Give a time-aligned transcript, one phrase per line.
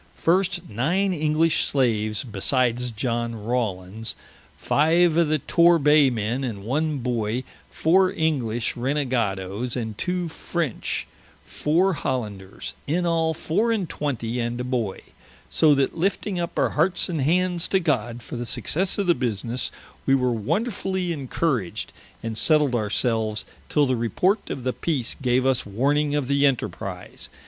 [0.15, 4.15] First, nine English slaves, besides Iohn Rawlins:
[4.57, 11.05] five of the Tor Bay men, and one boy, foure English Renegadoes, and two French,
[11.45, 15.01] foure Hollanders: in all four and twenty and a boy:
[15.51, 19.13] so that lifting up our hearts and hands to God for the successe of the
[19.13, 19.69] businesse,
[20.07, 21.93] we were wonderfully incouraged;
[22.23, 26.47] and setled our selves, till the report of the peece gave us warning of the
[26.47, 27.29] enterprise.